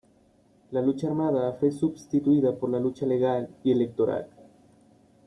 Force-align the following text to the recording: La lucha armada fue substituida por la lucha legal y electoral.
La 0.71 0.81
lucha 0.81 1.09
armada 1.09 1.53
fue 1.59 1.71
substituida 1.71 2.55
por 2.55 2.71
la 2.71 2.79
lucha 2.79 3.05
legal 3.05 3.47
y 3.63 3.69
electoral. 3.71 4.27